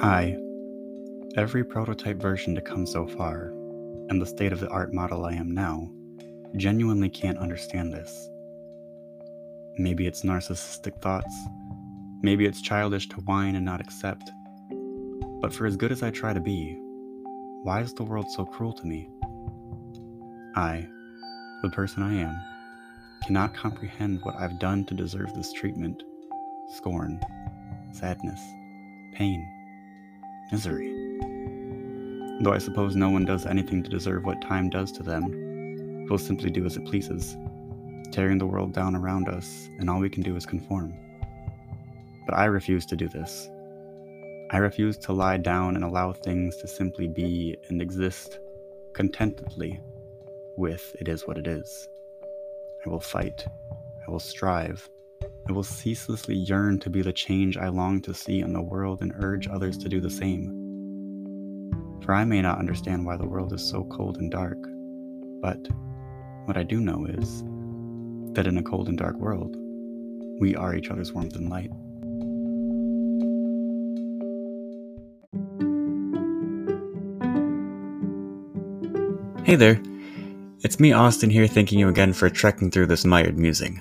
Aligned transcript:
I, 0.00 0.36
every 1.36 1.64
prototype 1.64 2.18
version 2.18 2.54
to 2.54 2.60
come 2.60 2.86
so 2.86 3.04
far, 3.04 3.48
and 4.08 4.22
the 4.22 4.26
state 4.26 4.52
of 4.52 4.60
the 4.60 4.68
art 4.68 4.94
model 4.94 5.24
I 5.24 5.32
am 5.32 5.52
now, 5.52 5.90
genuinely 6.56 7.08
can't 7.08 7.38
understand 7.38 7.92
this. 7.92 8.28
Maybe 9.76 10.06
it's 10.06 10.22
narcissistic 10.22 11.02
thoughts. 11.02 11.34
Maybe 12.22 12.46
it's 12.46 12.62
childish 12.62 13.08
to 13.08 13.16
whine 13.22 13.56
and 13.56 13.64
not 13.64 13.80
accept. 13.80 14.30
But 15.40 15.52
for 15.52 15.66
as 15.66 15.76
good 15.76 15.90
as 15.90 16.04
I 16.04 16.12
try 16.12 16.32
to 16.32 16.40
be, 16.40 16.78
why 17.64 17.80
is 17.80 17.92
the 17.92 18.04
world 18.04 18.30
so 18.30 18.44
cruel 18.44 18.74
to 18.74 18.86
me? 18.86 19.10
I, 20.54 20.86
the 21.62 21.70
person 21.70 22.04
I 22.04 22.14
am, 22.14 22.40
cannot 23.26 23.52
comprehend 23.52 24.20
what 24.22 24.36
I've 24.36 24.60
done 24.60 24.84
to 24.84 24.94
deserve 24.94 25.34
this 25.34 25.52
treatment, 25.52 26.04
scorn, 26.76 27.20
sadness, 27.90 28.40
pain, 29.14 29.44
misery. 30.50 30.94
Though 32.40 32.52
I 32.52 32.58
suppose 32.58 32.94
no 32.94 33.10
one 33.10 33.24
does 33.24 33.46
anything 33.46 33.82
to 33.82 33.90
deserve 33.90 34.24
what 34.24 34.40
time 34.42 34.70
does 34.70 34.92
to 34.92 35.02
them, 35.02 36.06
we'll 36.08 36.18
simply 36.18 36.50
do 36.50 36.64
as 36.64 36.76
it 36.76 36.86
pleases, 36.86 37.36
tearing 38.12 38.38
the 38.38 38.46
world 38.46 38.72
down 38.72 38.94
around 38.94 39.28
us, 39.28 39.68
and 39.78 39.90
all 39.90 39.98
we 39.98 40.08
can 40.08 40.22
do 40.22 40.36
is 40.36 40.46
conform. 40.46 40.94
But 42.26 42.36
I 42.36 42.44
refuse 42.44 42.86
to 42.86 42.96
do 42.96 43.08
this. 43.08 43.48
I 44.50 44.58
refuse 44.58 44.96
to 44.98 45.12
lie 45.12 45.36
down 45.36 45.76
and 45.76 45.84
allow 45.84 46.12
things 46.12 46.56
to 46.58 46.68
simply 46.68 47.08
be 47.08 47.56
and 47.68 47.82
exist 47.82 48.38
contentedly 48.94 49.80
with 50.56 50.96
it 51.00 51.08
is 51.08 51.26
what 51.26 51.38
it 51.38 51.46
is. 51.46 51.88
I 52.84 52.88
will 52.88 53.00
fight. 53.00 53.46
I 54.06 54.10
will 54.10 54.20
strive. 54.20 54.88
I 55.48 55.52
will 55.52 55.62
ceaselessly 55.62 56.34
yearn 56.34 56.78
to 56.80 56.90
be 56.90 57.00
the 57.00 57.12
change 57.12 57.56
I 57.56 57.68
long 57.68 58.02
to 58.02 58.12
see 58.12 58.40
in 58.40 58.52
the 58.52 58.60
world 58.60 59.00
and 59.00 59.14
urge 59.16 59.48
others 59.48 59.78
to 59.78 59.88
do 59.88 59.98
the 59.98 60.10
same. 60.10 60.52
For 62.04 62.12
I 62.14 62.24
may 62.24 62.42
not 62.42 62.58
understand 62.58 63.06
why 63.06 63.16
the 63.16 63.26
world 63.26 63.54
is 63.54 63.66
so 63.66 63.84
cold 63.84 64.18
and 64.18 64.30
dark, 64.30 64.58
but 65.40 65.66
what 66.44 66.58
I 66.58 66.64
do 66.64 66.80
know 66.80 67.06
is 67.06 67.42
that 68.34 68.46
in 68.46 68.58
a 68.58 68.62
cold 68.62 68.88
and 68.88 68.98
dark 68.98 69.16
world, 69.16 69.56
we 70.38 70.54
are 70.54 70.76
each 70.76 70.90
other's 70.90 71.14
warmth 71.14 71.34
and 71.34 71.48
light. 71.48 71.70
Hey 79.46 79.56
there. 79.56 79.80
It's 80.62 80.78
me, 80.78 80.92
Austin, 80.92 81.30
here, 81.30 81.46
thanking 81.46 81.78
you 81.78 81.88
again 81.88 82.12
for 82.12 82.28
trekking 82.28 82.70
through 82.70 82.86
this 82.88 83.06
mired 83.06 83.38
musing. 83.38 83.80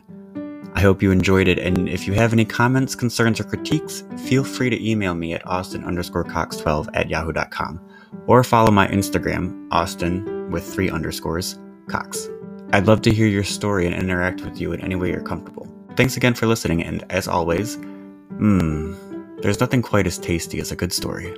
I 0.77 0.79
hope 0.79 1.01
you 1.01 1.09
enjoyed 1.09 1.47
it, 1.47 1.57
and 1.57 1.89
if 1.89 2.05
you 2.05 2.13
have 2.13 2.33
any 2.33 2.45
comments, 2.45 2.93
concerns, 2.93 3.39
or 3.39 3.45
critiques, 3.45 4.03
feel 4.27 4.43
free 4.43 4.69
to 4.69 4.87
email 4.87 5.15
me 5.15 5.33
at 5.33 5.43
austin 5.47 5.83
underscore 5.83 6.23
cox12 6.23 6.87
at 6.93 7.09
yahoo.com, 7.09 7.81
or 8.27 8.43
follow 8.43 8.69
my 8.69 8.87
Instagram, 8.89 9.67
austin 9.71 10.51
with 10.51 10.63
three 10.63 10.87
underscores, 10.87 11.57
cox. 11.87 12.29
I'd 12.73 12.85
love 12.85 13.01
to 13.01 13.11
hear 13.11 13.25
your 13.25 13.43
story 13.43 13.87
and 13.87 13.95
interact 13.95 14.41
with 14.41 14.61
you 14.61 14.71
in 14.71 14.81
any 14.81 14.93
way 14.93 15.09
you're 15.09 15.23
comfortable. 15.23 15.67
Thanks 15.95 16.15
again 16.15 16.35
for 16.35 16.45
listening, 16.45 16.83
and 16.83 17.03
as 17.09 17.27
always, 17.27 17.77
mmm, 18.33 19.41
there's 19.41 19.59
nothing 19.59 19.81
quite 19.81 20.05
as 20.05 20.19
tasty 20.19 20.59
as 20.59 20.71
a 20.71 20.75
good 20.75 20.93
story. 20.93 21.35